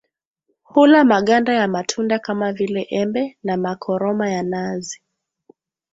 [0.63, 5.01] Hula maganda ya matunda kama vile Embe na makoroma ya nazi